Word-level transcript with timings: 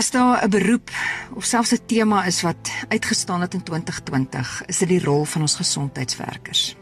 As 0.00 0.10
daar 0.10 0.44
'n 0.44 0.50
beroep 0.50 0.90
of 1.34 1.44
selfs 1.44 1.72
'n 1.72 1.86
tema 1.86 2.24
is 2.24 2.40
wat 2.42 2.70
uitgestaan 2.88 3.40
het 3.40 3.54
in 3.54 3.62
2020, 3.62 4.62
is 4.66 4.78
dit 4.78 4.88
die 4.88 5.04
rol 5.04 5.24
van 5.24 5.40
ons 5.40 5.54
gesondheidswerkers. 5.54 6.76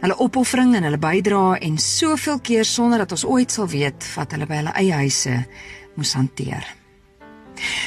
Hulle 0.00 0.18
opoffering 0.18 0.74
en 0.74 0.82
hulle 0.82 0.98
bydrae 0.98 1.58
en 1.58 1.78
soveel 1.78 2.40
keer 2.40 2.64
sonder 2.64 2.98
dat 2.98 3.10
ons 3.10 3.24
ooit 3.24 3.52
sal 3.52 3.68
weet 3.68 4.14
wat 4.14 4.30
hulle 4.30 4.46
by 4.46 4.54
hulle 4.54 4.72
eie 4.72 4.92
huise 4.92 5.46
moes 5.94 6.12
hanteer. 6.12 6.74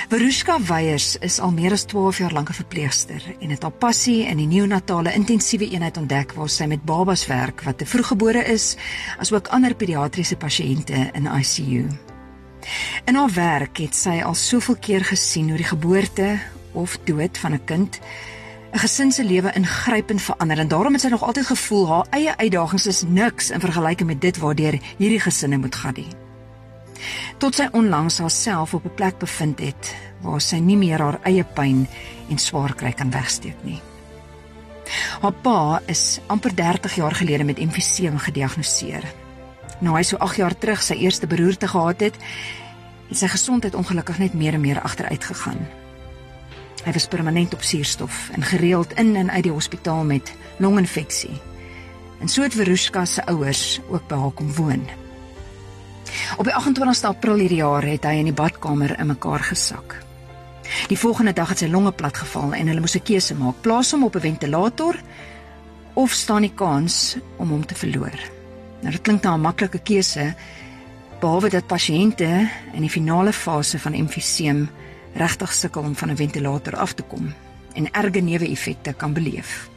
Verushka 0.10 0.62
Weyers 0.62 1.18
is 1.18 1.40
al 1.40 1.52
meer 1.52 1.72
as 1.72 1.84
12 1.84 2.18
jaar 2.18 2.34
lank 2.34 2.50
'n 2.50 2.54
verpleegster 2.54 3.36
en 3.40 3.50
het 3.50 3.62
haar 3.62 3.72
passie 3.72 4.26
in 4.26 4.38
die 4.38 4.48
neonatale 4.48 5.14
intensiewe 5.14 5.70
eenheid 5.70 5.98
ontdek 5.98 6.34
waar 6.34 6.50
sy 6.50 6.66
met 6.66 6.86
babas 6.86 7.26
werk 7.26 7.62
wat 7.62 7.78
te 7.78 7.86
vroeggebore 7.86 8.44
is, 8.44 8.76
asook 9.18 9.48
ander 9.48 9.76
pediatriese 9.76 10.36
pasiënte 10.36 11.10
in 11.14 11.26
ICU. 11.26 11.90
In 13.06 13.16
haar 13.16 13.32
werk 13.34 13.78
het 13.78 13.96
sy 13.96 14.22
al 14.26 14.34
soveel 14.34 14.78
keer 14.82 15.06
gesien 15.06 15.50
hoe 15.50 15.58
die 15.58 15.68
geboorte 15.68 16.40
of 16.74 16.98
dood 17.06 17.38
van 17.38 17.54
'n 17.54 17.66
kind 17.66 18.00
'n 18.74 18.80
gesin 18.80 19.12
se 19.12 19.24
lewe 19.24 19.52
ingrypend 19.54 20.22
verander 20.22 20.60
en 20.60 20.68
daarom 20.68 20.94
het 20.94 21.02
sy 21.02 21.08
nog 21.08 21.24
altyd 21.24 21.46
gevoel 21.46 21.88
haar 21.88 22.08
eie 22.10 22.38
uitdagings 22.38 22.86
is 22.86 23.04
niks 23.08 23.50
in 23.50 23.60
vergelyking 23.60 24.10
met 24.10 24.22
dit 24.22 24.38
waardeur 24.38 24.80
hierdie 24.98 25.20
gesinne 25.20 25.58
moet 25.58 25.76
gaan 25.76 25.94
nie. 25.96 26.08
Tot 27.38 27.56
sy 27.56 27.68
onlangs 27.72 28.18
haarself 28.18 28.74
op 28.74 28.86
'n 28.86 28.94
plek 28.96 29.18
bevind 29.18 29.60
het 29.60 29.96
waar 30.22 30.42
sy 30.42 30.56
nie 30.56 30.78
meer 30.78 31.00
haar 31.00 31.20
eie 31.24 31.44
pyn 31.44 31.88
en 32.30 32.38
swaar 32.38 32.76
kry 32.76 32.92
kan 32.92 33.12
wegsteek 33.12 33.64
nie. 33.64 33.82
Haar 35.22 35.34
pa 35.34 35.82
is 35.86 36.20
amper 36.28 36.56
30 36.56 36.96
jaar 36.96 37.16
gelede 37.16 37.44
met 37.44 37.60
emfyseem 37.60 38.18
gediagnoseer 38.18 39.04
Nou 39.84 39.96
hy 39.98 40.04
so 40.08 40.20
8 40.24 40.40
jaar 40.40 40.56
terug 40.56 40.84
sy 40.84 40.96
eerste 41.04 41.28
beroerte 41.28 41.68
gehad 41.68 42.04
het, 42.08 42.20
het 43.10 43.18
sy 43.18 43.28
gesondheid 43.28 43.76
ongelukkig 43.76 44.18
net 44.18 44.34
meer 44.34 44.54
en 44.54 44.62
meer 44.62 44.82
agteruit 44.82 45.24
gegaan. 45.24 45.60
Hy 46.86 46.92
was 46.94 47.08
permanent 47.08 47.54
op 47.54 47.64
suurstof 47.66 48.30
en 48.34 48.44
gereeld 48.44 48.94
in 48.94 49.16
en 49.16 49.32
uit 49.32 49.44
die 49.44 49.52
hospitaal 49.52 50.04
met 50.04 50.34
longinfeksie. 50.58 51.42
En 52.20 52.30
so 52.30 52.42
het 52.42 52.54
Verushka 52.54 53.06
se 53.06 53.26
ouers 53.26 53.80
ook 53.90 54.08
by 54.08 54.16
haar 54.16 54.32
kom 54.32 54.54
woon. 54.54 54.86
Op 56.38 56.46
die 56.46 56.54
28ste 56.54 57.10
April 57.10 57.42
hierdie 57.42 57.62
jaar 57.64 57.84
het 57.84 58.06
hy 58.06 58.20
in 58.22 58.30
die 58.30 58.38
badkamer 58.38 59.00
in 59.00 59.08
mekaar 59.08 59.44
gesak. 59.44 59.98
Die 60.90 60.98
volgende 60.98 61.34
dag 61.34 61.50
het 61.50 61.62
sy 61.62 61.70
longe 61.70 61.92
platgeval 61.92 62.54
en 62.54 62.68
hulle 62.68 62.82
moes 62.82 62.96
'n 62.96 63.04
keuse 63.04 63.36
maak: 63.36 63.62
plaas 63.62 63.92
hom 63.92 64.04
op 64.04 64.16
'n 64.16 64.22
ventilator 64.30 64.96
of 65.94 66.12
staan 66.12 66.42
die 66.42 66.54
kans 66.56 67.18
om 67.38 67.50
hom 67.50 67.66
te 67.66 67.76
verloor. 67.76 68.18
Nou 68.82 68.92
dit 68.92 69.02
klink 69.02 69.24
na 69.24 69.34
'n 69.34 69.42
maklike 69.42 69.80
keuse 69.80 70.36
behalwe 71.26 71.50
dat 71.50 71.66
pasiënte 71.66 72.28
in 72.78 72.84
die 72.86 72.92
finale 72.92 73.32
fase 73.34 73.80
van 73.82 73.96
emfyseem 73.98 74.68
regtig 75.18 75.54
sukkel 75.58 75.88
om 75.88 75.96
van 75.98 76.12
'n 76.12 76.16
ventilator 76.16 76.76
af 76.76 76.94
te 76.94 77.04
kom 77.04 77.34
en 77.74 77.92
erge 77.92 78.20
neeweffekte 78.20 78.94
kan 78.94 79.14
beleef. 79.14 79.70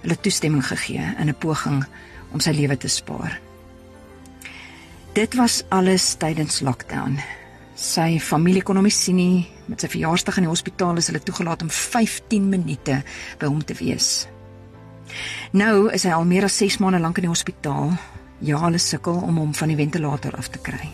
Hulle 0.00 0.20
toestemming 0.20 0.66
gegee 0.66 1.04
in 1.18 1.28
'n 1.28 1.38
poging 1.38 1.84
om 2.32 2.40
sy 2.40 2.50
lewe 2.50 2.76
te 2.76 2.88
spaar. 2.88 3.40
Dit 5.12 5.34
was 5.34 5.64
alles 5.68 6.14
tydens 6.14 6.60
lockdown. 6.60 7.20
Sy 7.74 8.18
familie 8.20 8.62
kon 8.62 8.74
hom 8.74 8.84
nie 8.84 8.92
sien 8.92 9.16
nie. 9.16 9.48
Met 9.66 9.80
sy 9.80 9.88
verjaarsdag 9.88 10.36
in 10.36 10.42
die 10.42 10.50
hospitaal 10.50 10.96
is 10.96 11.06
hulle 11.06 11.22
toegelaat 11.22 11.62
om 11.62 11.70
15 11.70 12.48
minute 12.48 13.02
by 13.38 13.46
hom 13.46 13.64
te 13.64 13.74
wees. 13.74 14.26
Nou 15.50 15.92
is 15.92 16.02
hy 16.02 16.10
al 16.10 16.24
meer 16.24 16.44
as 16.44 16.56
6 16.56 16.78
maande 16.78 16.98
lank 16.98 17.16
in 17.16 17.22
die 17.22 17.34
hospitaal. 17.36 17.92
Ja, 18.40 18.60
hulle 18.62 18.78
sukkel 18.78 19.18
om 19.26 19.36
hom 19.40 19.54
van 19.54 19.68
die 19.68 19.76
ventilator 19.76 20.36
af 20.38 20.48
te 20.54 20.60
kry. 20.62 20.90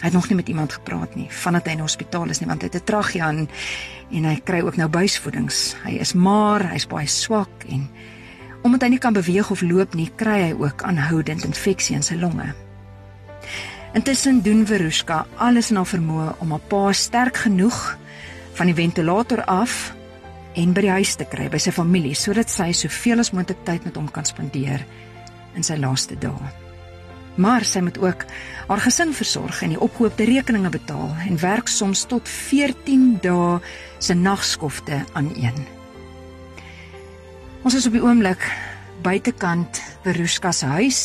Hy 0.00 0.10
het 0.10 0.12
nog 0.12 0.26
nie 0.28 0.36
met 0.36 0.48
iemand 0.48 0.72
gepraat 0.72 1.14
nie 1.14 1.28
vandat 1.30 1.64
hy 1.64 1.76
in 1.76 1.80
die 1.80 1.86
hospitaal 1.86 2.28
is 2.28 2.40
nie 2.42 2.48
want 2.50 2.62
hy 2.62 2.68
het 2.68 2.76
'n 2.76 2.84
tragia 2.84 3.28
en, 3.28 3.48
en 4.10 4.24
hy 4.24 4.40
kry 4.44 4.60
ook 4.60 4.76
nou 4.76 4.88
buisvoedings. 4.88 5.76
Hy 5.84 5.96
is 6.02 6.12
maar, 6.12 6.68
hy's 6.70 6.86
baie 6.86 7.06
swak 7.06 7.64
en 7.68 7.88
omdat 8.62 8.82
hy 8.82 8.88
nie 8.88 8.98
kan 8.98 9.12
beweeg 9.12 9.50
of 9.50 9.62
loop 9.62 9.94
nie, 9.94 10.10
kry 10.16 10.40
hy 10.42 10.52
ook 10.52 10.82
aanhoudend 10.82 11.44
infeksie 11.44 11.96
in 11.96 12.02
sy 12.02 12.14
longe. 12.14 12.54
Intussen 13.94 14.42
doen 14.42 14.66
Verushka 14.66 15.26
alles 15.36 15.70
in 15.70 15.76
haar 15.76 15.86
vermoë 15.86 16.34
om 16.38 16.50
haar 16.50 16.64
pa 16.68 16.92
sterk 16.92 17.36
genoeg 17.36 17.96
van 18.54 18.66
die 18.66 18.74
ventilator 18.74 19.44
af 19.44 19.94
en 20.54 20.72
by 20.72 20.80
die 20.80 20.90
huis 20.90 21.14
te 21.14 21.24
kry 21.24 21.48
by 21.48 21.58
sy 21.58 21.70
familie 21.70 22.14
sodat 22.14 22.50
sy 22.50 22.72
soveel 22.72 23.22
as 23.22 23.30
moontlik 23.30 23.64
tyd 23.64 23.84
met 23.84 23.96
hom 23.96 24.10
kan 24.10 24.24
spandeer 24.24 24.84
in 25.54 25.66
sy 25.66 25.76
laaste 25.80 26.16
dae. 26.20 26.52
Maar 27.40 27.64
sy 27.66 27.82
moet 27.82 27.98
ook 27.98 28.24
haar 28.68 28.82
gesin 28.84 29.14
versorg 29.14 29.62
en 29.62 29.74
die 29.74 29.80
opgehoopte 29.80 30.26
rekeninge 30.28 30.70
betaal 30.70 31.10
en 31.26 31.40
werk 31.42 31.68
soms 31.68 32.04
tot 32.10 32.28
14 32.28 33.18
dae 33.24 33.58
se 33.98 34.14
nagskofte 34.14 35.02
aan 35.12 35.32
een. 35.34 35.58
Ons 37.64 37.74
is 37.74 37.86
op 37.88 37.96
die 37.96 38.04
oomblik 38.04 38.44
buitekant 39.02 39.82
Verushka 40.04 40.52
se 40.52 40.66
huis 40.78 41.02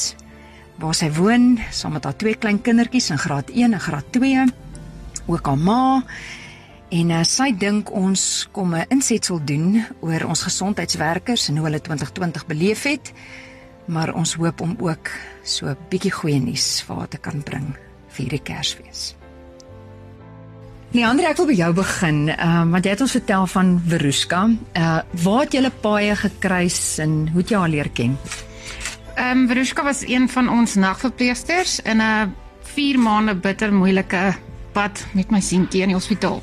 waar 0.79 0.95
sy 0.95 1.09
woon 1.11 1.57
saam 1.75 1.97
met 1.97 2.05
haar 2.07 2.15
twee 2.15 2.37
klein 2.39 2.61
kindertjies 2.63 3.09
in 3.11 3.19
graad 3.19 3.49
1 3.51 3.73
en 3.73 3.81
graad 3.83 4.13
2. 4.15 4.45
Ook 5.27 5.45
haar 5.45 5.57
ma 5.59 6.03
En 6.89 7.11
uh, 7.13 7.21
sy 7.21 7.51
dink 7.53 7.91
ons 7.93 8.47
kom 8.51 8.73
'n 8.73 8.89
insetsel 8.89 9.37
doen 9.45 9.77
oor 10.01 10.25
ons 10.25 10.41
gesondheidswerkers 10.41 11.49
en 11.49 11.57
hoe 11.57 11.65
hulle 11.67 11.81
2020 11.81 12.45
beleef 12.45 12.83
het. 12.83 13.13
Maar 13.89 14.13
ons 14.13 14.35
hoop 14.37 14.61
om 14.61 14.75
ook 14.79 15.09
so 15.43 15.65
'n 15.65 15.77
bietjie 15.89 16.11
goeie 16.11 16.39
nuus 16.39 16.83
vir 16.87 16.95
haar 16.95 17.07
te 17.07 17.17
kan 17.17 17.41
bring 17.43 17.73
vir 18.07 18.25
hierdie 18.25 18.43
Kersfees. 18.43 19.15
Leandre, 20.91 21.27
ek 21.27 21.37
wil 21.37 21.45
by 21.45 21.53
jou 21.53 21.73
begin. 21.73 22.29
Uh, 22.29 22.65
want 22.71 22.85
jy 22.85 22.91
het 22.91 23.01
ons 23.01 23.11
vertel 23.11 23.47
van 23.47 23.81
Verushka. 23.87 24.49
Uh 24.73 25.01
waar 25.23 25.41
het 25.41 25.53
julle 25.53 25.71
paie 25.81 26.15
gekruis 26.15 26.97
en 26.97 27.29
hoe 27.31 27.41
het 27.41 27.49
jy 27.49 27.57
haar 27.57 27.69
leer 27.69 27.89
ken? 27.89 28.17
Ehm 29.15 29.37
um, 29.37 29.47
Verushka 29.47 29.83
was 29.83 30.07
een 30.07 30.29
van 30.29 30.49
ons 30.49 30.75
nagverpleegsters 30.75 31.79
in 31.79 32.01
'n 32.01 32.33
4 32.61 32.99
maande 32.99 33.35
bitter 33.35 33.73
moeilike 33.73 34.35
pad 34.71 35.05
met 35.13 35.31
my 35.31 35.39
seentjie 35.39 35.81
in 35.81 35.87
die 35.87 35.97
hospitaal 35.97 36.41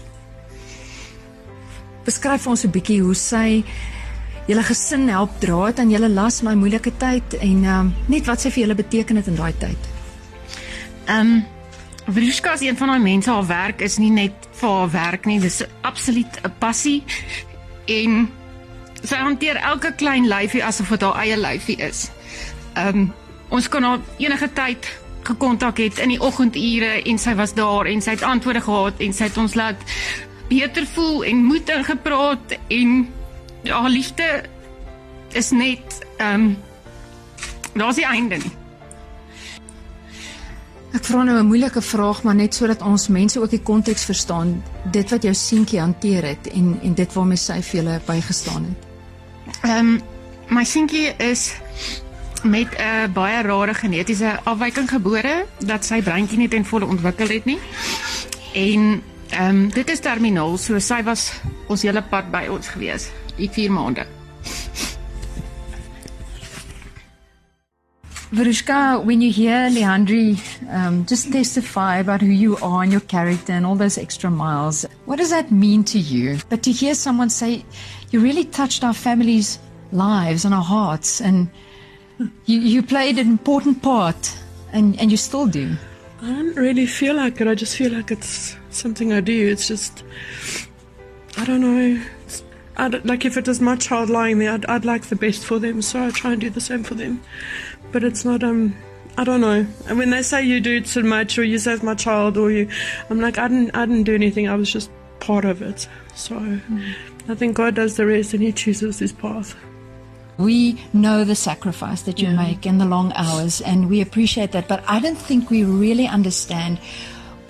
beskryf 2.06 2.44
vir 2.46 2.50
ons 2.54 2.64
'n 2.64 2.70
bietjie 2.70 3.00
hoe 3.02 3.14
sy 3.14 3.64
julle 4.46 4.62
gesin 4.62 5.08
help 5.10 5.34
dra 5.42 5.66
het 5.66 5.80
aan 5.82 5.90
julle 5.90 6.08
las 6.08 6.40
in 6.40 6.50
daai 6.50 6.58
moeilike 6.60 6.92
tyd 7.00 7.36
en 7.40 7.64
um, 7.64 7.92
net 8.12 8.28
wat 8.30 8.40
sy 8.40 8.52
vir 8.54 8.66
julle 8.66 8.78
beteken 8.78 9.18
het 9.18 9.30
in 9.32 9.38
daai 9.38 9.52
tyd. 9.58 9.92
Ehm 11.06 11.36
um, 11.36 11.44
Vriska 12.06 12.52
is 12.54 12.60
een 12.62 12.76
van 12.78 12.92
daai 12.92 13.02
mense 13.02 13.30
haar 13.30 13.46
werk 13.46 13.80
is 13.82 13.96
nie 13.98 14.12
net 14.14 14.44
vir 14.60 14.68
haar 14.70 14.90
werk 14.92 15.24
nie, 15.26 15.40
dis 15.42 15.64
absoluut 15.82 16.38
'n 16.44 16.52
passie 16.58 17.02
en 17.86 18.28
sy 19.02 19.16
hanteer 19.16 19.56
elke 19.56 19.90
klein 19.92 20.28
lyfie 20.28 20.62
asof 20.64 20.88
dit 20.88 21.02
haar 21.02 21.18
eie 21.24 21.36
lyfie 21.36 21.76
is. 21.82 22.10
Ehm 22.74 22.88
um, 22.88 23.12
ons 23.48 23.68
kon 23.68 23.82
haar 23.82 24.00
enige 24.18 24.52
tyd 24.52 24.86
gekontak 25.26 25.78
het 25.78 25.98
in 25.98 26.14
die 26.14 26.20
oggendure 26.22 27.02
en 27.02 27.18
sy 27.18 27.34
was 27.34 27.54
daar 27.54 27.86
en 27.86 28.02
sy 28.02 28.10
het 28.10 28.22
antwoorde 28.22 28.60
gehad 28.60 28.94
en 28.98 29.12
sy 29.12 29.24
het 29.24 29.36
ons 29.36 29.54
laat 29.54 29.82
beter 30.48 30.86
voel 30.94 31.24
en 31.24 31.44
moed 31.44 31.68
ingepraat 31.68 32.58
en 32.68 33.08
haar 33.70 33.90
liefde 33.90 34.44
is 35.32 35.50
net 35.50 35.98
ehm 36.16 36.34
um, 36.34 36.56
daar's 37.74 37.96
die 37.96 38.06
einde 38.06 38.36
nie. 38.36 38.52
Ek 40.96 41.04
vra 41.04 41.22
nou 41.22 41.38
'n 41.38 41.46
moeilike 41.46 41.82
vraag 41.82 42.22
maar 42.22 42.34
net 42.34 42.54
sodat 42.54 42.82
ons 42.82 43.08
mense 43.08 43.40
ook 43.40 43.50
die 43.50 43.62
konteks 43.62 44.04
verstaan 44.04 44.62
dit 44.92 45.10
wat 45.10 45.22
jou 45.22 45.34
seentjie 45.34 45.80
hanteer 45.80 46.24
het 46.24 46.46
en 46.46 46.78
en 46.82 46.94
dit 46.94 47.12
waarmee 47.12 47.36
sy 47.36 47.60
vir 47.62 47.82
julle 47.82 48.00
bygestaan 48.06 48.64
het. 48.64 48.86
Ehm 49.62 49.78
um, 49.78 50.00
my 50.48 50.64
seentjie 50.64 51.14
is 51.18 51.54
met 52.42 52.68
'n 52.78 53.12
baie 53.12 53.42
rare 53.42 53.74
genetiese 53.74 54.40
afwyking 54.44 54.88
gebore 54.88 55.46
dat 55.58 55.84
sy 55.84 56.02
breintjie 56.02 56.38
nie 56.38 56.48
ten 56.48 56.64
volle 56.64 56.86
ontwikkel 56.86 57.28
het 57.28 57.44
nie. 57.44 57.58
En 58.54 59.02
Ehm 59.28 59.48
um, 59.48 59.68
dit 59.68 59.90
is 59.90 60.00
terminaal, 60.00 60.56
so 60.58 60.78
sy 60.78 61.00
was 61.02 61.32
ons 61.66 61.82
hele 61.82 62.02
pad 62.10 62.28
by 62.30 62.44
ons 62.50 62.68
gewees, 62.70 63.08
die 63.36 63.48
4 63.48 63.70
maande. 63.70 64.06
Verushka, 68.32 69.02
when 69.04 69.20
you 69.20 69.30
hear 69.30 69.70
Leandri 69.70 70.36
um, 70.68 71.06
just 71.06 71.32
testify 71.32 71.98
about 71.98 72.20
who 72.20 72.26
you 72.26 72.56
are 72.56 72.82
and 72.82 72.90
your 72.90 73.00
character 73.02 73.52
and 73.52 73.64
all 73.64 73.76
those 73.76 73.96
extra 73.96 74.28
miles, 74.28 74.84
what 75.04 75.16
does 75.16 75.30
that 75.30 75.52
mean 75.52 75.84
to 75.84 75.98
you? 75.98 76.38
But 76.48 76.62
to 76.64 76.72
hear 76.72 76.94
someone 76.94 77.30
say, 77.30 77.64
you 78.10 78.20
really 78.20 78.44
touched 78.44 78.82
our 78.82 78.92
family's 78.92 79.60
lives 79.92 80.44
and 80.44 80.52
our 80.52 80.62
hearts, 80.62 81.20
and 81.20 81.48
you, 82.46 82.58
you 82.58 82.82
played 82.82 83.18
an 83.18 83.28
important 83.28 83.80
part, 83.80 84.36
and, 84.72 84.98
and 85.00 85.10
you 85.10 85.16
still 85.16 85.46
do. 85.46 85.76
I 86.20 86.26
don't 86.26 86.56
really 86.56 86.86
feel 86.86 87.14
like 87.14 87.40
it. 87.40 87.46
I 87.46 87.54
just 87.54 87.76
feel 87.76 87.92
like 87.92 88.10
it's 88.10 88.56
something 88.70 89.12
I 89.12 89.20
do. 89.20 89.48
It's 89.48 89.68
just, 89.68 90.02
I 91.38 91.44
don't 91.44 91.60
know. 91.60 92.02
I 92.76 92.88
don't, 92.88 93.06
like 93.06 93.24
if 93.24 93.36
it 93.36 93.48
was 93.48 93.60
my 93.60 93.76
child 93.76 94.10
lying 94.10 94.38
there, 94.38 94.52
I'd, 94.52 94.66
I'd 94.66 94.84
like 94.84 95.06
the 95.06 95.16
best 95.16 95.44
for 95.44 95.58
them, 95.58 95.80
so 95.82 96.06
I 96.06 96.10
try 96.10 96.32
and 96.32 96.40
do 96.40 96.50
the 96.50 96.60
same 96.60 96.82
for 96.82 96.94
them. 96.94 97.22
But 97.92 98.04
it's 98.04 98.24
not. 98.24 98.42
Um, 98.42 98.76
I 99.18 99.24
don't 99.24 99.40
know. 99.40 99.66
And 99.88 99.98
when 99.98 100.10
they 100.10 100.22
say 100.22 100.42
you 100.42 100.60
do 100.60 100.80
too 100.80 101.02
much 101.02 101.38
or 101.38 101.44
you 101.44 101.58
save 101.58 101.82
my 101.82 101.94
child 101.94 102.36
or 102.36 102.50
you, 102.50 102.68
I'm 103.08 103.20
like 103.20 103.38
I 103.38 103.48
didn't 103.48 103.74
I 103.74 103.86
didn't 103.86 104.02
do 104.02 104.14
anything. 104.14 104.48
I 104.48 104.56
was 104.56 104.70
just 104.70 104.90
part 105.20 105.44
of 105.44 105.62
it. 105.62 105.88
So 106.14 106.36
mm. 106.36 106.94
I 107.28 107.34
think 107.34 107.56
God 107.56 107.74
does 107.74 107.96
the 107.96 108.06
rest 108.06 108.34
and 108.34 108.42
He 108.42 108.52
chooses 108.52 108.98
His 108.98 109.12
path. 109.12 109.56
We 110.38 110.78
know 110.92 111.24
the 111.24 111.34
sacrifice 111.34 112.02
that 112.02 112.20
you 112.20 112.28
yeah. 112.28 112.36
make 112.36 112.66
and 112.66 112.78
the 112.78 112.84
long 112.84 113.10
hours, 113.14 113.62
and 113.62 113.88
we 113.88 114.02
appreciate 114.02 114.52
that. 114.52 114.68
But 114.68 114.84
I 114.86 115.00
don't 115.00 115.16
think 115.16 115.48
we 115.48 115.64
really 115.64 116.06
understand 116.06 116.78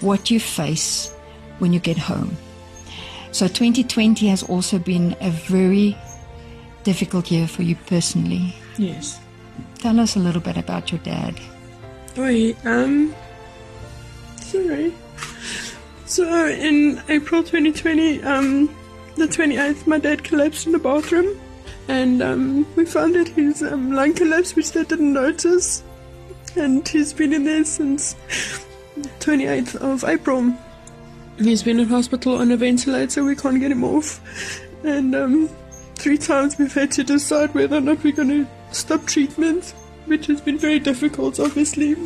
what 0.00 0.30
you 0.30 0.38
face 0.38 1.12
when 1.58 1.72
you 1.72 1.80
get 1.80 1.98
home. 1.98 2.36
So 3.32 3.46
2020 3.46 4.28
has 4.28 4.42
also 4.42 4.78
been 4.78 5.16
a 5.20 5.30
very 5.30 5.96
difficult 6.84 7.30
year 7.30 7.46
for 7.46 7.62
you 7.62 7.76
personally. 7.86 8.54
Yes. 8.78 9.20
Tell 9.78 9.98
us 10.00 10.16
a 10.16 10.18
little 10.18 10.40
bit 10.40 10.56
about 10.56 10.92
your 10.92 11.00
dad. 11.00 11.38
Oh, 12.16 12.54
um, 12.64 13.14
sorry. 14.40 14.94
So 16.06 16.46
in 16.46 17.02
April 17.08 17.42
2020, 17.42 18.22
um, 18.22 18.74
the 19.16 19.26
28th, 19.26 19.86
my 19.86 19.98
dad 19.98 20.24
collapsed 20.24 20.66
in 20.66 20.72
the 20.72 20.78
bathroom 20.78 21.38
and 21.88 22.22
um, 22.22 22.66
we 22.74 22.84
found 22.84 23.14
that 23.14 23.28
his 23.28 23.62
um, 23.62 23.92
lung 23.92 24.14
collapsed, 24.14 24.56
which 24.56 24.72
they 24.72 24.84
didn't 24.84 25.12
notice, 25.12 25.84
and 26.56 26.86
he's 26.86 27.12
been 27.12 27.32
in 27.32 27.44
there 27.44 27.64
since 27.64 28.16
28th 29.20 29.76
of 29.76 30.04
April. 30.04 30.52
He's 31.38 31.62
been 31.62 31.80
in 31.80 31.88
hospital 31.88 32.36
on 32.36 32.50
a 32.50 32.56
ventilator. 32.56 33.24
We 33.24 33.36
can't 33.36 33.60
get 33.60 33.70
him 33.70 33.84
off, 33.84 34.20
and 34.84 35.14
um, 35.14 35.48
three 35.96 36.18
times 36.18 36.58
we've 36.58 36.72
had 36.72 36.90
to 36.92 37.04
decide 37.04 37.54
whether 37.54 37.76
or 37.76 37.80
not 37.80 38.02
we're 38.02 38.14
going 38.14 38.28
to 38.28 38.46
stop 38.72 39.04
treatment, 39.06 39.74
which 40.06 40.26
has 40.26 40.40
been 40.40 40.58
very 40.58 40.78
difficult, 40.78 41.38
obviously. 41.38 41.96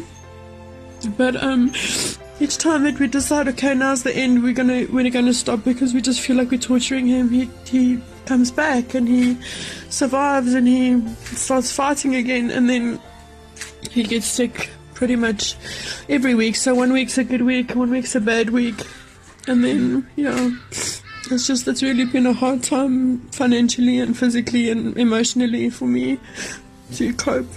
But 1.17 1.37
um, 1.43 1.73
each 2.41 2.59
time 2.59 2.85
that 2.85 2.99
we 2.99 3.07
decide, 3.07 3.49
okay, 3.49 3.75
now's 3.75 4.03
the 4.03 4.15
end, 4.15 4.43
we're 4.43 4.53
gonna 4.53 4.87
we're 4.91 5.09
gonna 5.11 5.35
stop 5.35 5.63
because 5.65 5.95
we 5.95 6.01
just 6.01 6.21
feel 6.21 6.37
like 6.37 6.51
we're 6.51 6.59
torturing 6.59 7.07
him. 7.07 7.29
He 7.31 7.51
he 7.67 8.03
comes 8.27 8.51
back 8.51 8.95
and 8.95 9.07
he 9.07 9.37
survives 9.91 10.55
and 10.55 10.67
he 10.67 11.07
starts 11.37 11.73
fighting 11.73 12.15
again 12.15 12.51
and 12.51 12.69
then 12.69 13.01
he 13.91 14.03
gets 14.03 14.27
sick 14.27 14.71
pretty 14.95 15.17
much 15.17 15.57
every 16.09 16.35
week. 16.35 16.57
So 16.57 16.75
one 16.75 16.93
week's 16.93 17.19
a 17.19 17.25
good 17.25 17.43
week, 17.43 17.75
one 17.75 17.91
week's 17.91 18.15
a 18.15 18.21
bad 18.21 18.51
week. 18.51 18.77
And 19.51 19.65
then, 19.65 20.09
yeah, 20.15 20.51
it's 20.71 21.49
just, 21.49 21.67
it's 21.67 21.83
really 21.83 22.05
been 22.05 22.25
a 22.25 22.33
hard 22.33 22.63
time 22.63 23.19
financially 23.31 23.99
and 23.99 24.17
physically 24.17 24.71
and 24.71 24.97
emotionally 24.97 25.71
for 25.71 25.87
me 25.87 26.21
to 26.93 27.13
cope. 27.15 27.49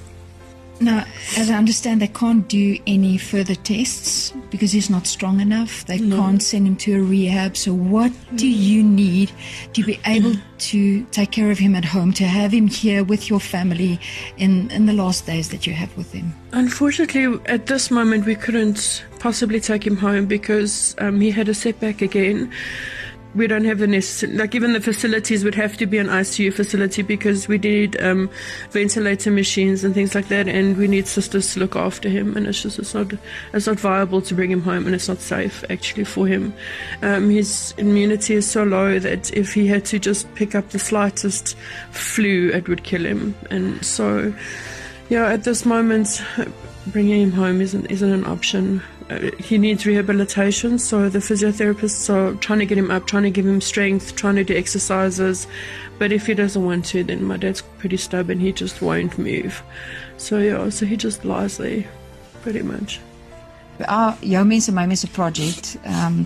Now, 0.80 1.06
as 1.38 1.52
I 1.52 1.54
understand, 1.54 2.02
they 2.02 2.08
can't 2.08 2.48
do 2.48 2.80
any 2.88 3.20
further 3.20 3.54
tests 3.54 4.34
because 4.50 4.72
he's 4.72 4.90
not 4.90 5.06
strong 5.06 5.40
enough. 5.40 5.86
They 5.86 6.00
no. 6.00 6.18
can't 6.18 6.42
send 6.42 6.68
him 6.68 6.76
to 6.78 6.96
a 6.96 7.04
rehab. 7.04 7.56
So, 7.56 7.76
what 7.76 8.12
do 8.36 8.48
you 8.48 8.84
need 8.84 9.32
to 9.74 9.84
be 9.84 10.00
able 10.08 10.34
to 10.58 11.04
take 11.12 11.32
care 11.32 11.52
of 11.52 11.60
him 11.60 11.76
at 11.76 11.86
home, 11.86 12.12
to 12.14 12.24
have 12.24 12.52
him 12.52 12.68
here 12.68 13.04
with 13.04 13.30
your 13.30 13.40
family 13.40 14.00
in, 14.38 14.72
in 14.72 14.88
the 14.88 14.94
last 14.94 15.28
days 15.28 15.50
that 15.50 15.68
you 15.68 15.74
have 15.74 15.96
with 15.96 16.12
him? 16.12 16.34
Unfortunately, 16.54 17.40
at 17.46 17.68
this 17.68 17.92
moment, 17.92 18.26
we 18.26 18.36
couldn't 18.36 19.06
possibly 19.24 19.62
take 19.62 19.88
him 19.88 19.96
home 19.96 20.26
because 20.26 20.96
um, 20.98 21.22
he 21.22 21.32
had 21.32 21.48
a 21.48 21.54
setback 21.54 22.02
again 22.02 22.52
we 23.36 23.48
don't 23.48 23.66
have 23.66 23.80
the 23.80 23.88
necessary, 23.88 24.34
like 24.34 24.54
even 24.54 24.74
the 24.74 24.82
facilities 24.82 25.44
would 25.44 25.56
have 25.56 25.76
to 25.78 25.88
be 25.88 25.98
an 25.98 26.08
ICU 26.08 26.54
facility 26.54 27.02
because 27.02 27.48
we 27.48 27.58
need 27.58 28.00
um, 28.00 28.30
ventilator 28.70 29.32
machines 29.32 29.84
and 29.84 29.96
things 29.96 30.14
like 30.14 30.28
that, 30.28 30.48
and 30.48 30.78
we 30.78 30.88
need 30.88 31.08
sisters 31.08 31.54
to 31.54 31.60
look 31.60 31.76
after 31.76 32.10
him, 32.10 32.38
and 32.38 32.46
it's 32.46 32.62
just 32.62 32.78
it's 32.78 32.94
not 32.94 33.12
it's 33.54 33.66
not 33.66 33.80
viable 33.80 34.22
to 34.22 34.36
bring 34.36 34.52
him 34.52 34.62
home, 34.62 34.86
and 34.86 34.94
it's 34.94 35.08
not 35.08 35.18
safe 35.18 35.64
actually 35.72 36.04
for 36.04 36.28
him. 36.28 36.54
Um, 37.02 37.32
his 37.32 37.74
immunity 37.80 38.36
is 38.36 38.48
so 38.48 38.64
low 38.64 39.00
that 39.00 39.34
if 39.34 39.52
he 39.52 39.66
had 39.66 39.84
to 39.86 39.98
just 39.98 40.32
pick 40.36 40.54
up 40.54 40.70
the 40.70 40.78
slightest 40.78 41.58
flu, 41.90 42.52
it 42.52 42.70
would 42.70 42.84
kill 42.84 43.04
him, 43.04 43.34
and 43.50 43.84
so 43.84 44.32
yeah, 45.10 45.26
at 45.26 45.44
this 45.44 45.66
moment, 45.66 46.22
bringing 46.88 47.22
him 47.22 47.32
home 47.32 47.62
isn't 47.62 47.88
isn't 47.88 48.12
an 48.12 48.26
option. 48.26 48.82
Uh, 49.10 49.32
he 49.38 49.58
needs 49.58 49.86
rehabilitation, 49.86 50.80
so 50.80 51.10
the 51.10 51.20
physiotherapists 51.20 52.10
are 52.10 52.36
trying 52.40 52.60
to 52.60 52.66
get 52.66 52.78
him 52.78 52.90
up, 52.90 53.06
trying 53.06 53.24
to 53.24 53.30
give 53.30 53.46
him 53.46 53.62
strength, 53.62 54.16
trying 54.16 54.36
to 54.36 54.44
do 54.44 54.56
exercises. 54.56 55.48
But 56.00 56.12
if 56.12 56.28
he 56.28 56.34
doesn't 56.34 56.64
want 56.66 56.86
to, 56.86 57.04
then 57.04 57.24
my 57.24 57.38
dad's 57.38 57.62
pretty 57.80 57.98
stubborn. 57.98 58.40
He 58.40 58.52
just 58.52 58.82
won't 58.82 59.18
move. 59.18 59.62
So 60.18 60.40
yeah, 60.40 60.70
so 60.70 60.86
he 60.86 60.98
just 60.98 61.26
lies 61.26 61.58
there, 61.58 61.86
pretty 62.42 62.62
much. 62.62 63.00
Our 63.88 64.18
Jou 64.22 64.46
Mense 64.46 64.72
My 64.72 64.86
Mense 64.86 65.06
project 65.06 65.78
um, 65.86 66.26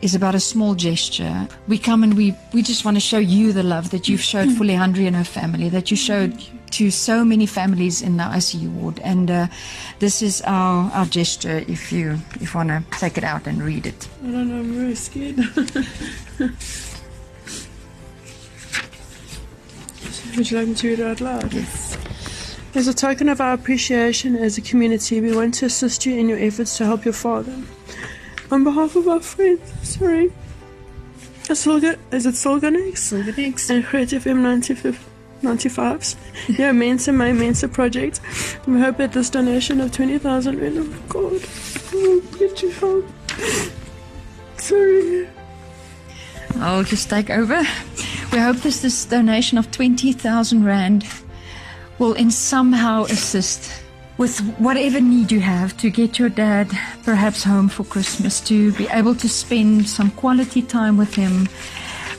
is 0.00 0.14
about 0.14 0.34
a 0.34 0.40
small 0.40 0.74
gesture. 0.74 1.48
We 1.66 1.78
come 1.78 2.02
and 2.02 2.14
we 2.14 2.34
we 2.52 2.62
just 2.62 2.84
want 2.84 2.96
to 2.96 3.00
show 3.00 3.18
you 3.18 3.52
the 3.52 3.62
love 3.62 3.90
that 3.90 4.08
you've 4.08 4.22
showed 4.22 4.52
for 4.52 4.64
Leandri 4.64 5.06
and 5.06 5.16
her 5.16 5.24
family, 5.24 5.68
that 5.70 5.90
you 5.90 5.96
showed 5.96 6.34
to 6.72 6.90
so 6.90 7.24
many 7.24 7.46
families 7.46 8.02
in 8.02 8.16
the 8.16 8.24
ICU 8.24 8.70
ward. 8.72 9.00
And 9.00 9.30
uh, 9.30 9.46
this 9.98 10.22
is 10.22 10.42
our, 10.42 10.90
our 10.92 11.06
gesture 11.06 11.64
if 11.68 11.92
you 11.92 12.18
if 12.40 12.54
want 12.54 12.68
to 12.68 12.82
take 12.98 13.18
it 13.18 13.24
out 13.24 13.46
and 13.46 13.62
read 13.62 13.86
it. 13.86 14.08
I 14.22 14.30
don't 14.30 14.48
know, 14.48 14.58
I'm 14.60 14.72
very 14.72 14.94
scared. 14.94 15.36
Would 20.36 20.50
you 20.50 20.58
like 20.58 20.68
me 20.68 20.74
to 20.74 20.88
read 20.88 21.00
it 21.00 21.06
out 21.06 21.20
loud? 21.20 21.52
Yes. 21.52 21.96
As 22.74 22.86
a 22.86 22.94
token 22.94 23.28
of 23.28 23.40
our 23.40 23.54
appreciation 23.54 24.36
as 24.36 24.58
a 24.58 24.60
community, 24.60 25.20
we 25.20 25.34
want 25.34 25.54
to 25.54 25.66
assist 25.66 26.06
you 26.06 26.16
in 26.16 26.28
your 26.28 26.38
efforts 26.38 26.76
to 26.76 26.84
help 26.84 27.04
your 27.04 27.14
father. 27.14 27.56
On 28.50 28.62
behalf 28.62 28.94
of 28.94 29.08
our 29.08 29.20
friends, 29.20 29.72
sorry. 29.82 30.32
Is 31.50 31.66
it 31.66 32.34
Solganex? 32.34 32.92
Solganex. 32.92 33.70
And 33.70 33.84
Creative 33.84 34.22
M95 34.22 35.07
95s. 35.42 36.16
yeah, 36.58 36.72
Mense, 36.72 37.08
my 37.08 37.32
Mense 37.32 37.64
project. 37.72 38.20
We 38.66 38.80
hope 38.80 38.96
that 38.98 39.12
this 39.12 39.30
donation 39.30 39.80
of 39.80 39.92
20,000 39.92 40.58
rand, 40.58 40.78
oh 40.78 41.02
God, 41.08 41.42
oh, 41.94 42.22
get 42.38 42.62
you 42.62 42.70
help. 42.70 43.04
Sorry. 44.56 45.28
I'll 46.56 46.84
just 46.84 47.08
take 47.08 47.30
over. 47.30 47.62
We 48.32 48.38
hope 48.38 48.56
this, 48.58 48.80
this 48.80 49.04
donation 49.04 49.58
of 49.58 49.70
20,000 49.70 50.64
rand 50.64 51.06
will 51.98 52.14
in 52.14 52.30
somehow 52.30 53.04
assist 53.04 53.82
with 54.18 54.40
whatever 54.58 55.00
need 55.00 55.30
you 55.30 55.40
have 55.40 55.76
to 55.76 55.90
get 55.90 56.18
your 56.18 56.28
dad 56.28 56.68
perhaps 57.04 57.44
home 57.44 57.68
for 57.68 57.84
Christmas, 57.84 58.40
to 58.40 58.72
be 58.72 58.88
able 58.88 59.14
to 59.14 59.28
spend 59.28 59.88
some 59.88 60.10
quality 60.10 60.60
time 60.60 60.96
with 60.96 61.14
him 61.14 61.48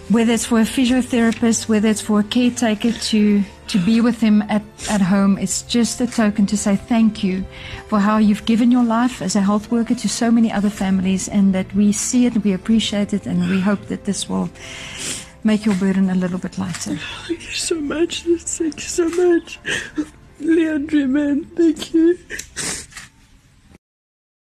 whether 0.10 0.34
it's 0.34 0.46
for 0.46 0.60
a 0.60 0.64
physiotherapist, 0.64 1.70
whether 1.70 1.88
it's 1.88 2.02
for 2.02 2.20
a 2.20 2.24
caretaker 2.24 2.92
to 2.92 3.44
to 3.68 3.78
be 3.86 4.02
with 4.02 4.20
him 4.20 4.42
at, 4.44 4.64
at 4.90 5.00
home, 5.00 5.38
it's 5.38 5.62
just 5.62 6.02
a 6.02 6.08
token 6.08 6.48
to 6.48 6.58
say 6.58 6.76
thank 6.76 7.24
you 7.24 7.46
for 7.88 8.00
how 8.00 8.18
you've 8.18 8.44
given 8.46 8.72
your 8.72 8.84
life 8.84 9.22
as 9.22 9.36
a 9.36 9.42
health 9.42 9.72
worker 9.72 9.94
to 9.94 10.10
so 10.10 10.32
many 10.32 10.52
other 10.52 10.72
families 10.72 11.28
and 11.28 11.54
that 11.54 11.72
we 11.76 11.92
see 11.92 12.26
it, 12.26 12.44
we 12.44 12.52
appreciate 12.52 13.14
it, 13.14 13.28
and 13.28 13.48
we 13.48 13.60
hope 13.60 13.86
that 13.86 14.06
this 14.06 14.28
will 14.28 14.50
make 15.44 15.66
your 15.66 15.76
burden 15.76 16.10
a 16.10 16.16
little 16.16 16.40
bit 16.40 16.58
lighter. 16.58 16.98
Thank 17.28 17.46
you 17.46 17.52
so 17.52 17.80
much. 17.80 18.24
Thank 18.24 18.76
you 18.78 18.90
so 18.90 19.08
much. 19.10 19.60
Leandri, 20.42 21.08
man, 21.08 21.46
thank 21.46 21.94
you. 21.94 22.18